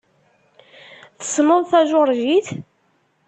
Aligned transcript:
Tessneḍ 1.19 1.61
tajuṛjit? 1.71 2.47